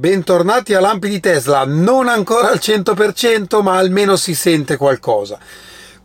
[0.00, 5.40] Bentornati a Lampi di Tesla, non ancora al 100% ma almeno si sente qualcosa.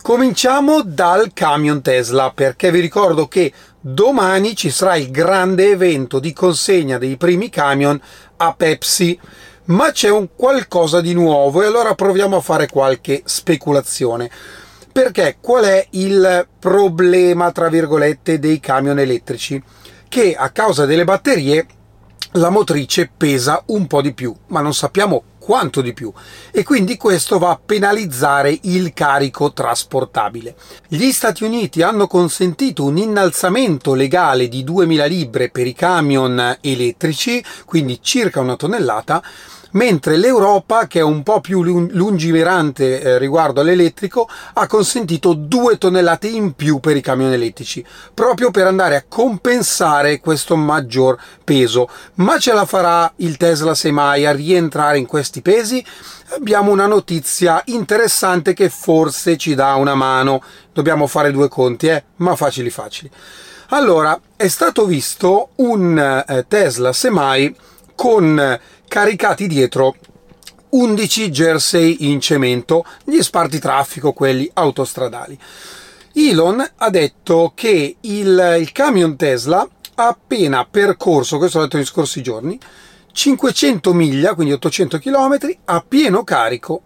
[0.02, 6.34] Cominciamo dal camion Tesla perché vi ricordo che domani ci sarà il grande evento di
[6.34, 8.02] consegna dei primi camion
[8.38, 9.20] a Pepsi,
[9.66, 14.28] ma c'è un qualcosa di nuovo e allora proviamo a fare qualche speculazione.
[14.91, 19.62] Perché qual è il problema, tra virgolette, dei camion elettrici?
[20.10, 21.67] Che a causa delle batterie
[22.34, 26.12] la motrice pesa un po' di più, ma non sappiamo quanto di più
[26.52, 30.56] e quindi questo va a penalizzare il carico trasportabile.
[30.88, 37.44] Gli Stati Uniti hanno consentito un innalzamento legale di 2000 libre per i camion elettrici,
[37.66, 39.22] quindi circa una tonnellata,
[39.73, 46.27] mentre l'Europa, che è un po' più lungimirante eh, riguardo all'elettrico, ha consentito due tonnellate
[46.27, 51.90] in più per i camion elettrici, proprio per andare a compensare questo maggior peso.
[52.16, 55.86] Ma ce la farà il Tesla semmai a rientrare in questi pesi?
[56.36, 60.42] Abbiamo una notizia interessante che forse ci dà una mano.
[60.72, 62.03] Dobbiamo fare due conti, eh?
[62.17, 63.09] ma facili facili.
[63.69, 65.97] Allora, è stato visto un
[66.28, 67.56] eh, Tesla semmai
[67.95, 69.95] con caricati dietro
[70.70, 75.38] 11 jersey in cemento, gli sparti traffico, quelli autostradali.
[76.14, 81.86] Elon ha detto che il, il camion Tesla ha appena percorso, questo l'ho detto negli
[81.86, 82.59] scorsi giorni,
[83.12, 86.81] 500 miglia, quindi 800 km, a pieno carico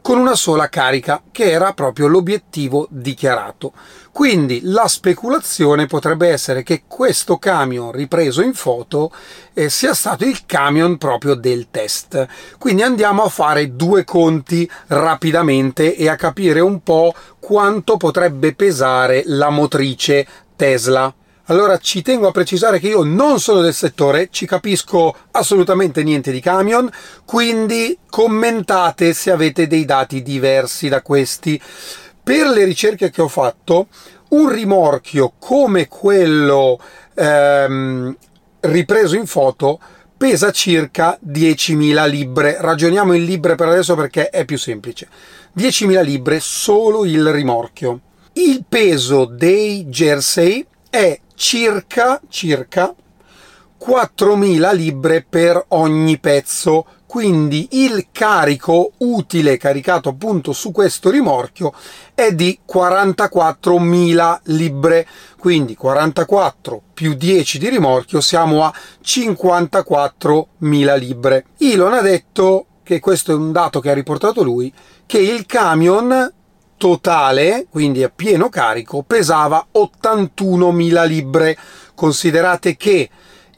[0.00, 3.72] con una sola carica, che era proprio l'obiettivo dichiarato.
[4.12, 9.12] Quindi la speculazione potrebbe essere che questo camion ripreso in foto
[9.54, 12.26] eh, sia stato il camion proprio del test.
[12.58, 19.22] Quindi andiamo a fare due conti rapidamente e a capire un po' quanto potrebbe pesare
[19.26, 21.14] la motrice Tesla.
[21.50, 26.30] Allora ci tengo a precisare che io non sono del settore, ci capisco assolutamente niente
[26.30, 26.90] di camion,
[27.24, 31.58] quindi commentate se avete dei dati diversi da questi.
[32.22, 33.86] Per le ricerche che ho fatto,
[34.30, 36.78] un rimorchio come quello
[37.14, 38.14] ehm,
[38.60, 39.80] ripreso in foto
[40.18, 42.58] pesa circa 10.000 libbre.
[42.60, 45.08] Ragioniamo in libbre per adesso perché è più semplice.
[45.56, 48.00] 10.000 libbre solo il rimorchio.
[48.34, 52.92] Il peso dei jersey è circa, circa
[53.80, 56.84] 4.000 libbre per ogni pezzo.
[57.06, 61.72] Quindi il carico utile caricato appunto su questo rimorchio
[62.12, 65.06] è di 44.000 libbre.
[65.38, 71.46] Quindi 44 più 10 di rimorchio siamo a 54.000 libbre.
[71.56, 74.70] Elon ha detto che questo è un dato che ha riportato lui,
[75.06, 76.32] che il camion
[76.78, 81.58] totale, quindi a pieno carico, pesava 81.000 libbre.
[81.94, 83.10] Considerate che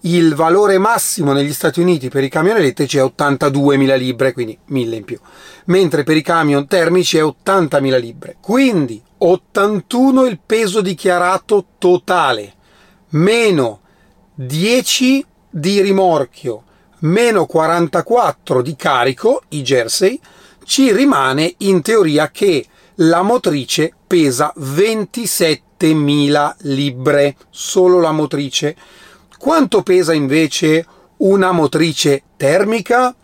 [0.04, 4.94] il valore massimo negli Stati Uniti per i camion elettrici è 82.000 libbre, quindi 1.000
[4.94, 5.18] in più,
[5.66, 8.36] mentre per i camion termici è 80.000 libbre.
[8.40, 12.54] Quindi 81 il peso dichiarato totale,
[13.10, 13.80] meno
[14.34, 16.62] 10 di rimorchio,
[17.00, 20.18] meno 44 di carico, i jersey,
[20.64, 22.64] ci rimane in teoria che
[23.02, 28.76] la motrice pesa 27.000 libbre, solo la motrice.
[29.38, 30.84] Quanto pesa invece
[31.18, 33.14] una motrice termica?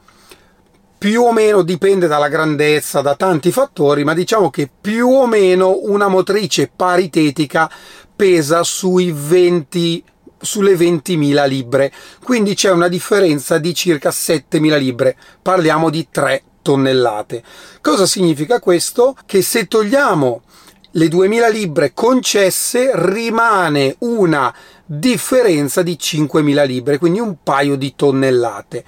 [0.98, 5.78] Più o meno dipende dalla grandezza, da tanti fattori, ma diciamo che più o meno
[5.82, 7.70] una motrice paritetica
[8.15, 10.04] pesa sui 20
[10.38, 11.91] sulle 20.000 libbre,
[12.22, 17.44] quindi c'è una differenza di circa 7.000 libbre, parliamo di 3 tonnellate.
[17.81, 19.16] Cosa significa questo?
[19.25, 20.43] Che se togliamo
[20.91, 24.53] le 2000 libbre concesse rimane una
[24.84, 28.84] differenza di 5000 libbre, quindi un paio di tonnellate.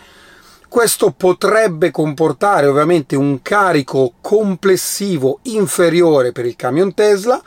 [0.69, 7.41] Questo potrebbe comportare ovviamente un carico complessivo inferiore per il camion Tesla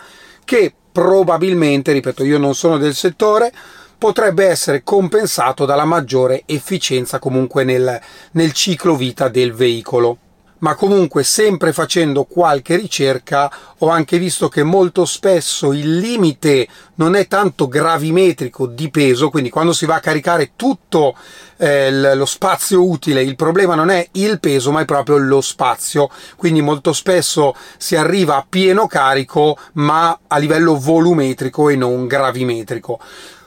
[0.46, 3.52] che probabilmente, ripeto, io non sono del settore,
[4.02, 8.02] potrebbe essere compensato dalla maggiore efficienza comunque nel,
[8.32, 10.18] nel ciclo vita del veicolo
[10.62, 17.16] ma comunque sempre facendo qualche ricerca ho anche visto che molto spesso il limite non
[17.16, 21.16] è tanto gravimetrico di peso, quindi quando si va a caricare tutto
[21.58, 26.10] eh, lo spazio utile, il problema non è il peso ma è proprio lo spazio,
[26.38, 33.00] quindi molto spesso si arriva a pieno carico ma a livello volumetrico e non gravimetrico.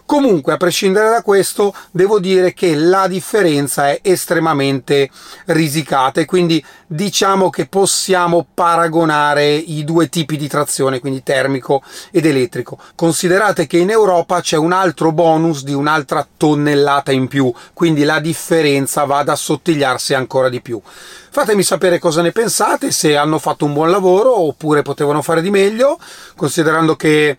[0.06, 5.09] Comunque, a prescindere da questo, devo dire che la differenza è estremamente
[5.47, 12.27] risicata e quindi diciamo che possiamo paragonare i due tipi di trazione, quindi termico ed
[12.27, 12.79] elettrico.
[12.95, 18.21] Considerate che in Europa c'è un altro bonus di un'altra tonnellata in più, quindi la
[18.21, 20.81] differenza va ad assottigliarsi ancora di più.
[21.31, 25.51] Fatemi sapere cosa ne pensate, se hanno fatto un buon lavoro oppure potevano fare di
[25.51, 25.99] meglio,
[26.37, 27.37] considerando che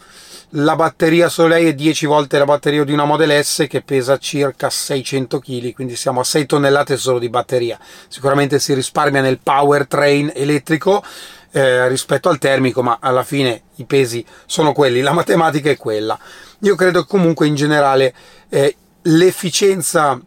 [0.57, 4.17] la batteria solo lei è 10 volte la batteria di una Model S che pesa
[4.17, 7.77] circa 600 kg, quindi siamo a 6 tonnellate solo di batteria.
[8.07, 11.03] Sicuramente si risparmia nel powertrain elettrico
[11.51, 16.17] eh, rispetto al termico, ma alla fine i pesi sono quelli, la matematica è quella.
[16.59, 18.13] Io credo che comunque in generale
[18.49, 20.19] eh, l'efficienza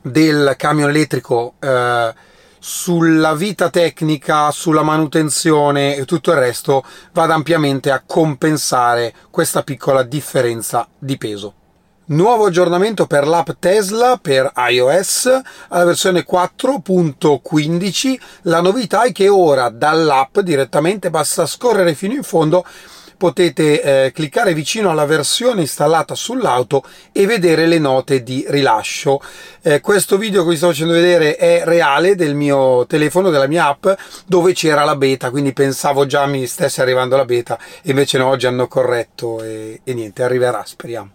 [0.00, 2.14] del camion elettrico eh,
[2.68, 6.82] sulla vita tecnica, sulla manutenzione e tutto il resto
[7.12, 11.54] vada ampiamente a compensare questa piccola differenza di peso.
[12.06, 15.30] Nuovo aggiornamento per l'app Tesla per iOS
[15.68, 18.18] alla versione 4.15.
[18.42, 22.64] La novità è che ora dall'app direttamente basta scorrere fino in fondo
[23.16, 29.20] potete eh, cliccare vicino alla versione installata sull'auto e vedere le note di rilascio.
[29.62, 33.68] Eh, questo video che vi sto facendo vedere è reale del mio telefono, della mia
[33.68, 33.88] app,
[34.26, 38.46] dove c'era la beta, quindi pensavo già mi stesse arrivando la beta, invece no, oggi
[38.46, 41.10] hanno corretto e, e niente, arriverà, speriamo.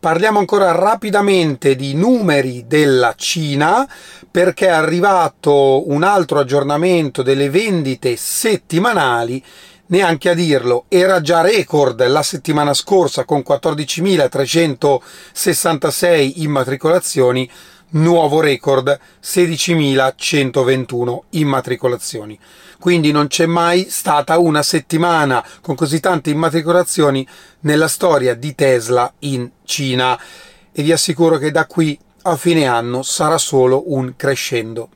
[0.00, 3.86] Parliamo ancora rapidamente di numeri della Cina
[4.30, 9.44] perché è arrivato un altro aggiornamento delle vendite settimanali
[9.90, 17.50] neanche a dirlo, era già record la settimana scorsa con 14.366 immatricolazioni,
[17.90, 22.38] nuovo record 16.121 immatricolazioni.
[22.78, 27.28] Quindi non c'è mai stata una settimana con così tante immatricolazioni
[27.60, 30.18] nella storia di Tesla in Cina
[30.72, 34.90] e vi assicuro che da qui a fine anno sarà solo un crescendo.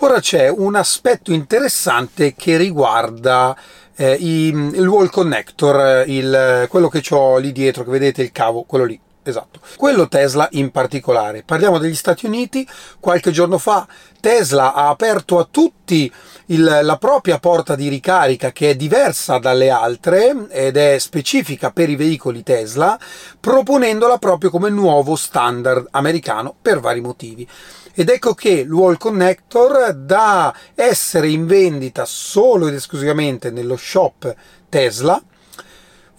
[0.00, 3.56] Ora c'è un aspetto interessante che riguarda
[4.00, 8.84] eh, il wall connector, il, quello che ho lì dietro, che vedete il cavo, quello
[8.84, 8.98] lì.
[9.28, 9.60] Esatto.
[9.76, 11.42] Quello Tesla in particolare.
[11.42, 12.66] Parliamo degli Stati Uniti.
[12.98, 13.86] Qualche giorno fa
[14.20, 16.10] Tesla ha aperto a tutti
[16.46, 21.90] il, la propria porta di ricarica che è diversa dalle altre ed è specifica per
[21.90, 22.98] i veicoli Tesla,
[23.38, 27.46] proponendola proprio come nuovo standard americano per vari motivi.
[27.92, 34.34] Ed ecco che l'Wall Connector da essere in vendita solo ed esclusivamente nello shop
[34.70, 35.22] Tesla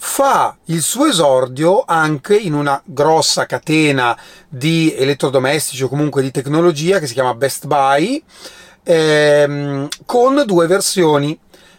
[0.01, 4.17] fa il suo esordio anche in una grossa catena
[4.47, 8.23] di elettrodomestici o comunque di tecnologia che si chiama Best Buy
[8.83, 11.37] ehm, con due versioni.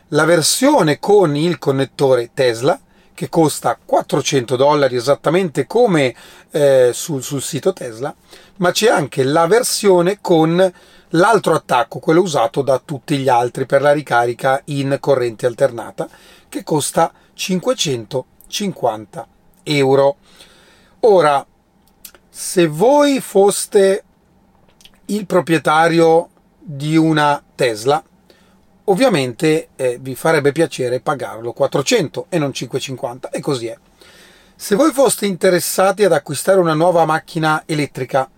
[0.08, 2.78] La versione con il connettore Tesla
[3.14, 6.14] che costa 400 dollari esattamente come
[6.50, 8.14] eh, sul, sul sito Tesla,
[8.56, 10.72] ma c'è anche la versione con
[11.11, 16.08] l'altro attacco, quello usato da tutti gli altri per la ricarica in corrente alternata,
[16.50, 19.26] che costa 550
[19.62, 20.17] euro.
[21.00, 21.47] Ora,
[22.29, 24.05] se voi foste
[25.06, 28.05] il proprietario di una Tesla,
[28.85, 33.79] ovviamente eh, vi farebbe piacere pagarlo 400 e non 550 e così è.
[34.55, 38.29] Se voi foste interessati ad acquistare una nuova macchina elettrica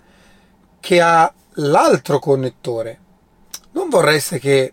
[0.79, 3.01] che ha l'altro connettore,
[3.73, 4.73] non vorreste che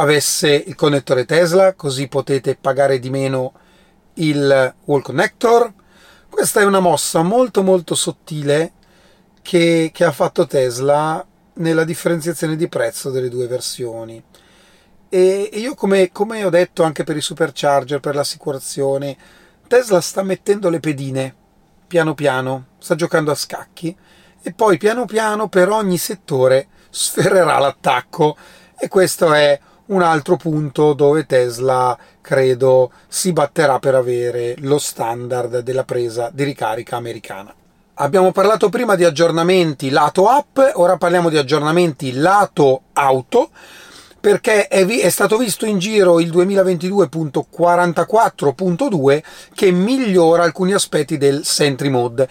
[0.00, 3.52] avesse il connettore Tesla così potete pagare di meno
[4.14, 5.72] il wall connector?
[6.28, 8.72] Questa è una mossa molto molto sottile
[9.42, 11.24] che, che ha fatto Tesla
[11.54, 14.22] nella differenziazione di prezzo delle due versioni.
[15.08, 19.16] E io, come, come ho detto anche per i supercharger, per l'assicurazione,
[19.66, 21.34] Tesla sta mettendo le pedine
[21.88, 23.96] piano piano, sta giocando a scacchi
[24.40, 28.36] e poi piano piano per ogni settore sferrerà l'attacco
[28.78, 35.60] e questo è un altro punto dove Tesla credo si batterà per avere lo standard
[35.60, 37.54] della presa di ricarica americana.
[37.94, 43.50] Abbiamo parlato prima di aggiornamenti lato app, ora parliamo di aggiornamenti lato auto
[44.20, 49.22] perché è, vi- è, stato visto in giro il 2022.44.2
[49.54, 52.28] che migliora alcuni aspetti del Sentry Mode.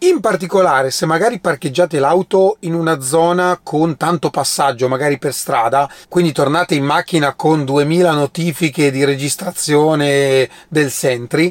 [0.00, 5.90] In particolare, se magari parcheggiate l'auto in una zona con tanto passaggio, magari per strada,
[6.10, 11.50] quindi tornate in macchina con 2000 notifiche di registrazione del Sentry,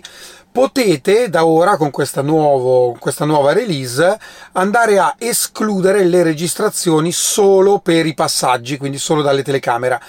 [0.52, 4.18] potete da ora con questa, nuovo, questa nuova release
[4.54, 10.00] andare a escludere le registrazioni solo per i passaggi, quindi solo dalle telecamere.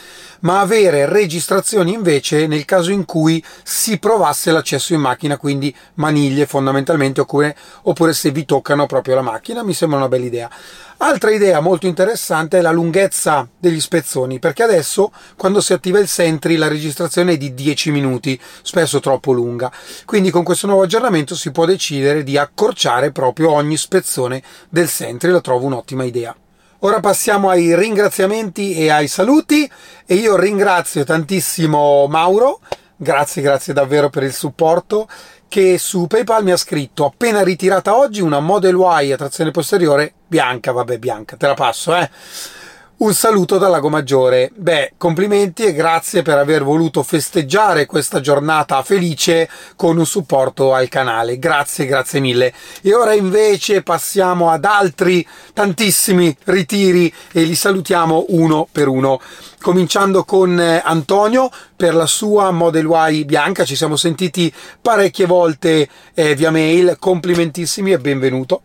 [0.40, 6.46] Ma avere registrazioni invece nel caso in cui si provasse l'accesso in macchina, quindi maniglie
[6.46, 9.62] fondamentalmente, oppure, oppure se vi toccano proprio la macchina.
[9.62, 10.50] Mi sembra una bella idea.
[10.98, 16.08] Altra idea molto interessante è la lunghezza degli spezzoni, perché adesso quando si attiva il
[16.08, 19.70] Sentry la registrazione è di 10 minuti, spesso troppo lunga.
[20.06, 25.30] Quindi con questo nuovo aggiornamento si può decidere di accorciare proprio ogni spezzone del Sentry,
[25.30, 26.34] la trovo un'ottima idea.
[26.80, 29.68] Ora passiamo ai ringraziamenti e ai saluti
[30.04, 32.60] e io ringrazio tantissimo Mauro,
[32.96, 35.08] grazie grazie davvero per il supporto
[35.48, 40.12] che su PayPal mi ha scritto appena ritirata oggi una Model Y a trazione posteriore
[40.26, 42.10] bianca, vabbè bianca, te la passo eh.
[42.98, 44.50] Un saluto dal Lago Maggiore.
[44.54, 50.88] Beh, complimenti e grazie per aver voluto festeggiare questa giornata felice con un supporto al
[50.88, 51.38] canale.
[51.38, 52.54] Grazie, grazie mille.
[52.80, 59.20] E ora invece passiamo ad altri tantissimi ritiri e li salutiamo uno per uno.
[59.60, 64.50] Cominciando con eh, Antonio per la sua Model Y bianca, ci siamo sentiti
[64.80, 66.96] parecchie volte eh, via mail.
[66.98, 68.62] Complimentissimi e benvenuto.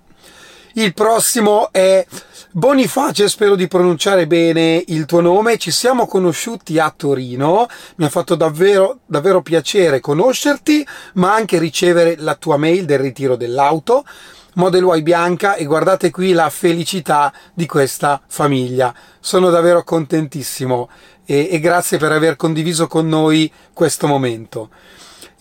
[0.75, 2.05] Il prossimo è
[2.51, 5.57] Boniface, spero di pronunciare bene il tuo nome.
[5.57, 7.67] Ci siamo conosciuti a Torino.
[7.95, 13.35] Mi ha fatto davvero, davvero piacere conoscerti, ma anche ricevere la tua mail del ritiro
[13.35, 14.05] dell'auto.
[14.53, 18.93] Model Y bianca e guardate qui la felicità di questa famiglia.
[19.19, 20.89] Sono davvero contentissimo
[21.25, 24.69] e, e grazie per aver condiviso con noi questo momento.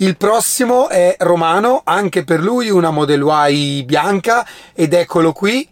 [0.02, 5.68] Il prossimo è Romano, anche per lui una Model Y bianca ed eccolo qui.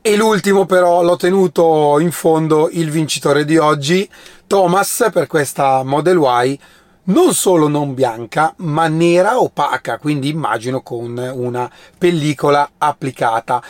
[0.00, 4.10] E l'ultimo però l'ho tenuto in fondo il vincitore di oggi,
[4.48, 6.58] Thomas, per questa Model Y
[7.04, 13.62] non solo non bianca, ma nera opaca, quindi immagino con una pellicola applicata.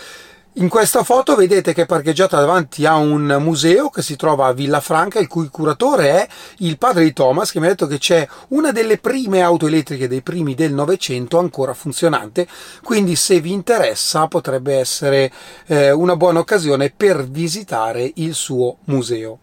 [0.59, 4.53] In questa foto vedete che è parcheggiata davanti a un museo che si trova a
[4.53, 8.27] Villafranca, il cui curatore è il padre di Thomas, che mi ha detto che c'è
[8.49, 12.49] una delle prime auto elettriche dei primi del Novecento ancora funzionante,
[12.83, 15.31] quindi se vi interessa potrebbe essere
[15.67, 19.39] eh, una buona occasione per visitare il suo museo.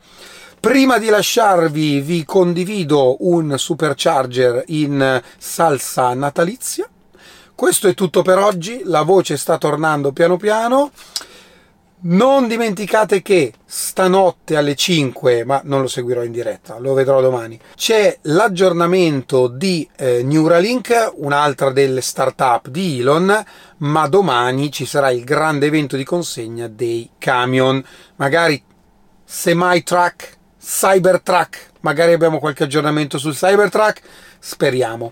[0.59, 6.89] Prima di lasciarvi vi condivido un supercharger in salsa natalizia
[7.55, 10.91] questo è tutto per oggi, la voce sta tornando piano piano.
[12.07, 17.59] Non dimenticate che stanotte alle 5, ma non lo seguirò in diretta, lo vedrò domani,
[17.75, 23.43] c'è l'aggiornamento di eh, Neuralink, un'altra delle startup di Elon,
[23.77, 27.83] ma domani ci sarà il grande evento di consegna dei camion,
[28.17, 28.61] magari
[29.23, 34.01] semi-truck, Cybertruck, magari abbiamo qualche aggiornamento sul Cybertruck,
[34.37, 35.11] speriamo.